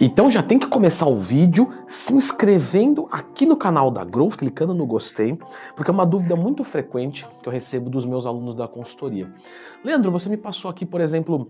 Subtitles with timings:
[0.00, 4.74] Então já tem que começar o vídeo se inscrevendo aqui no canal da Growth, clicando
[4.74, 5.38] no gostei,
[5.76, 9.28] porque é uma dúvida muito frequente que eu recebo dos meus alunos da consultoria.
[9.84, 11.48] Leandro, você me passou aqui, por exemplo,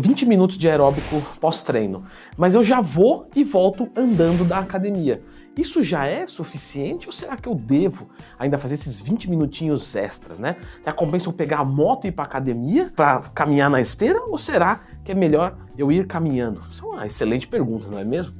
[0.00, 2.04] 20 é, minutos de aeróbico pós-treino,
[2.36, 5.22] mas eu já vou e volto andando da academia.
[5.56, 8.08] Isso já é suficiente ou será que eu devo
[8.38, 10.56] ainda fazer esses 20 minutinhos extras, né?
[10.84, 14.36] Já compensa eu pegar a moto e ir para academia para caminhar na esteira ou
[14.36, 16.62] será que é melhor eu ir caminhando?
[16.68, 18.34] Isso é uma excelente pergunta, não é mesmo?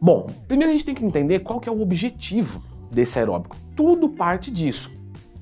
[0.00, 3.56] Bom, primeiro a gente tem que entender qual que é o objetivo desse aeróbico.
[3.74, 4.92] Tudo parte disso.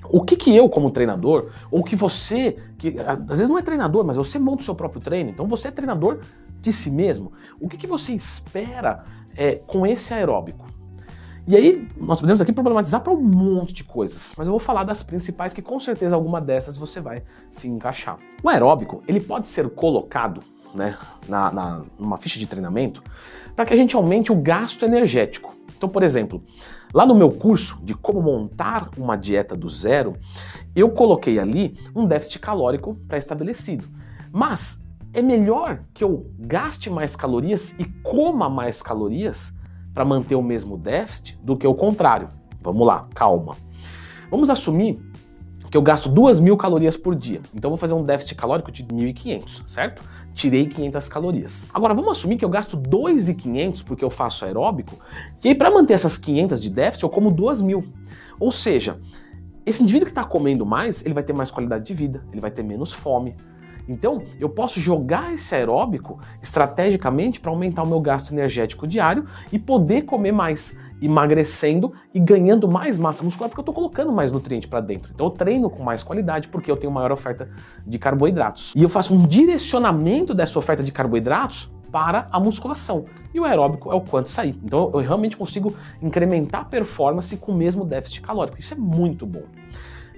[0.09, 4.05] O que, que eu, como treinador, ou que você, que às vezes não é treinador,
[4.05, 6.19] mas você monta o seu próprio treino, então você é treinador
[6.61, 7.33] de si mesmo.
[7.59, 9.03] O que, que você espera
[9.35, 10.76] é, com esse aeróbico?
[11.47, 14.83] E aí, nós podemos aqui problematizar para um monte de coisas, mas eu vou falar
[14.83, 18.17] das principais que com certeza alguma dessas você vai se encaixar.
[18.43, 20.41] O aeróbico, ele pode ser colocado
[20.75, 23.01] né, na, na, numa ficha de treinamento
[23.55, 25.55] para que a gente aumente o gasto energético.
[25.77, 26.43] Então, por exemplo,
[26.93, 30.17] lá no meu curso de como montar uma dieta do zero,
[30.75, 33.87] eu coloquei ali um déficit calórico pré-estabelecido.
[34.33, 39.55] Mas é melhor que eu gaste mais calorias e coma mais calorias
[39.97, 42.29] para manter o mesmo déficit do que o contrário.
[42.61, 43.55] Vamos lá, calma.
[44.29, 45.01] Vamos assumir
[45.71, 47.41] que eu gasto 2 mil calorias por dia.
[47.51, 50.03] Então vou fazer um déficit calórico de 1.500, certo?
[50.35, 51.65] Tirei 500 calorias.
[51.73, 54.99] Agora vamos assumir que eu gasto 2.500 porque eu faço aeróbico,
[55.43, 57.83] e aí para manter essas 500 de déficit eu como 2 mil.
[58.39, 58.99] Ou seja,
[59.65, 62.51] esse indivíduo que está comendo mais, ele vai ter mais qualidade de vida, ele vai
[62.51, 63.35] ter menos fome,
[63.87, 69.57] então, eu posso jogar esse aeróbico estrategicamente para aumentar o meu gasto energético diário e
[69.57, 74.67] poder comer mais, emagrecendo e ganhando mais massa muscular porque eu estou colocando mais nutriente
[74.67, 75.11] para dentro.
[75.13, 77.49] Então, eu treino com mais qualidade porque eu tenho maior oferta
[77.85, 78.73] de carboidratos.
[78.75, 83.05] E eu faço um direcionamento dessa oferta de carboidratos para a musculação.
[83.33, 84.59] E o aeróbico é o quanto sair.
[84.63, 88.59] Então eu realmente consigo incrementar a performance com o mesmo déficit calórico.
[88.59, 89.43] Isso é muito bom.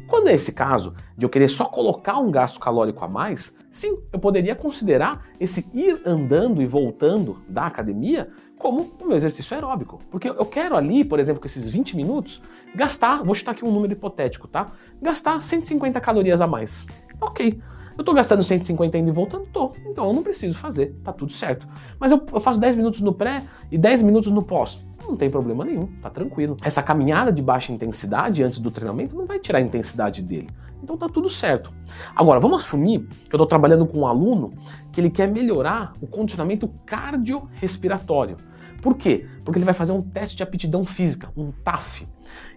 [0.09, 3.99] Quando é esse caso de eu querer só colocar um gasto calórico a mais, sim,
[4.11, 8.27] eu poderia considerar esse ir andando e voltando da academia
[8.58, 9.99] como o meu exercício aeróbico.
[10.09, 12.42] Porque eu quero ali, por exemplo, com esses 20 minutos,
[12.73, 14.65] gastar, vou chutar aqui um número hipotético, tá?
[14.99, 16.87] Gastar 150 calorias a mais.
[17.21, 17.61] Ok.
[17.95, 19.45] Eu tô gastando 150 indo e voltando?
[19.48, 19.73] Tô.
[19.86, 21.67] Então eu não preciso fazer, tá tudo certo.
[21.99, 25.30] Mas eu, eu faço 10 minutos no pré e 10 minutos no pós não tem
[25.30, 26.55] problema nenhum, tá tranquilo.
[26.64, 30.49] Essa caminhada de baixa intensidade antes do treinamento não vai tirar a intensidade dele.
[30.81, 31.73] Então tá tudo certo.
[32.15, 34.53] Agora, vamos assumir que eu estou trabalhando com um aluno
[34.92, 38.37] que ele quer melhorar o condicionamento cardiorrespiratório.
[38.81, 39.25] Por quê?
[39.43, 42.08] Porque ele vai fazer um teste de aptidão física, um TAF.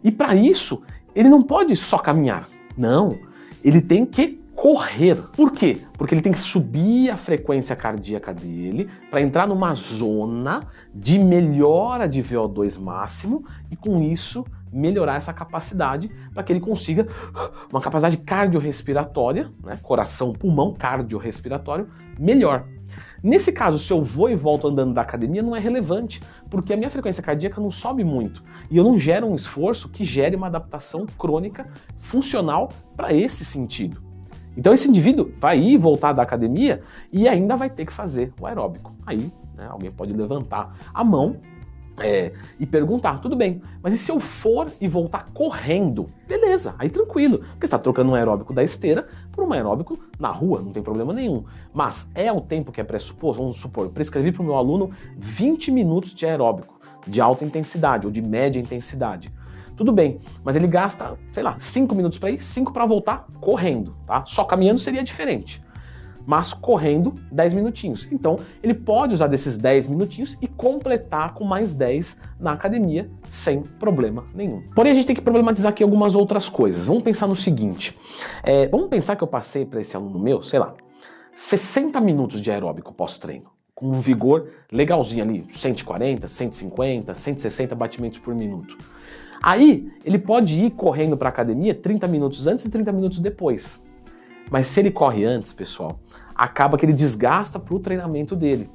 [0.04, 0.82] E para isso,
[1.14, 2.48] ele não pode só caminhar.
[2.76, 3.18] Não,
[3.64, 5.16] ele tem que correr.
[5.32, 5.80] Por quê?
[5.98, 10.60] Porque ele tem que subir a frequência cardíaca dele para entrar numa zona
[10.94, 17.08] de melhora de VO2 máximo e com isso melhorar essa capacidade para que ele consiga
[17.72, 22.64] uma capacidade cardiorrespiratória, né, coração, pulmão, cardiorrespiratório melhor.
[23.20, 26.76] Nesse caso, se eu vou e volto andando da academia, não é relevante, porque a
[26.76, 30.46] minha frequência cardíaca não sobe muito e eu não gero um esforço que gere uma
[30.46, 31.66] adaptação crônica
[31.98, 34.11] funcional para esse sentido.
[34.56, 36.82] Então esse indivíduo vai ir voltar da academia
[37.12, 38.94] e ainda vai ter que fazer o aeróbico.
[39.06, 41.36] Aí né, alguém pode levantar a mão
[42.00, 46.08] é, e perguntar, tudo bem, mas e se eu for e voltar correndo?
[46.26, 50.62] Beleza, aí tranquilo, porque está trocando um aeróbico da esteira por um aeróbico na rua,
[50.62, 51.44] não tem problema nenhum.
[51.72, 55.70] Mas é o tempo que é pressuposto, vamos supor, prescrevi para o meu aluno 20
[55.70, 59.30] minutos de aeróbico, de alta intensidade ou de média intensidade.
[59.76, 63.94] Tudo bem, mas ele gasta, sei lá, 5 minutos para ir, 5 para voltar correndo,
[64.06, 64.24] tá?
[64.26, 65.62] Só caminhando seria diferente.
[66.24, 68.06] Mas correndo 10 minutinhos.
[68.12, 73.62] Então, ele pode usar desses 10 minutinhos e completar com mais 10 na academia sem
[73.62, 74.62] problema nenhum.
[74.74, 76.84] Porém, a gente tem que problematizar aqui algumas outras coisas.
[76.84, 77.98] Vamos pensar no seguinte:
[78.44, 80.74] é, vamos pensar que eu passei para esse aluno meu, sei lá,
[81.34, 83.50] 60 minutos de aeróbico pós-treino
[83.82, 88.78] com um vigor legalzinho ali, 140, 150, 160 batimentos por minuto.
[89.42, 93.82] Aí ele pode ir correndo para a academia 30 minutos antes e 30 minutos depois.
[94.50, 95.98] Mas se ele corre antes, pessoal,
[96.34, 98.70] acaba que ele desgasta para o treinamento dele.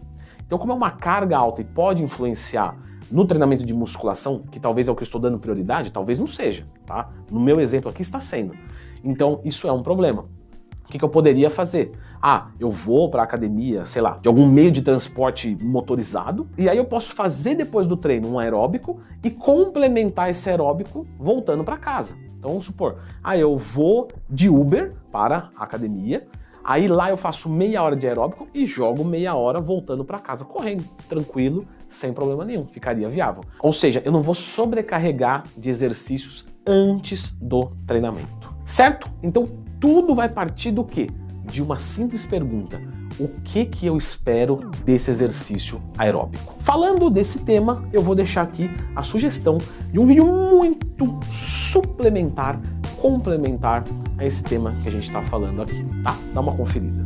[0.45, 2.75] Então, como é uma carga alta e pode influenciar
[3.11, 6.27] no treinamento de musculação, que talvez é o que eu estou dando prioridade, talvez não
[6.27, 7.09] seja, tá?
[7.31, 8.53] No meu exemplo aqui está sendo.
[9.03, 10.25] Então, isso é um problema.
[10.87, 11.91] O que, que eu poderia fazer?
[12.21, 16.77] Ah, eu vou para academia, sei lá, de algum meio de transporte motorizado, e aí
[16.77, 22.15] eu posso fazer depois do treino um aeróbico e complementar esse aeróbico voltando para casa.
[22.39, 26.25] Então vamos supor, ah, eu vou de Uber para a academia,
[26.63, 30.43] Aí lá eu faço meia hora de aeróbico e jogo meia hora voltando para casa
[30.43, 33.41] correndo, tranquilo, sem problema nenhum, ficaria viável.
[33.61, 38.53] Ou seja, eu não vou sobrecarregar de exercícios antes do treinamento.
[38.65, 39.09] Certo?
[39.23, 39.47] Então
[39.79, 41.09] tudo vai partir do quê?
[41.43, 42.81] De uma simples pergunta:
[43.19, 46.55] o que que eu espero desse exercício aeróbico?
[46.59, 49.57] Falando desse tema, eu vou deixar aqui a sugestão
[49.91, 52.59] de um vídeo muito suplementar,
[53.01, 53.83] complementar
[54.17, 56.17] a esse tema que a gente está falando aqui, tá?
[56.33, 57.05] Dá uma conferida.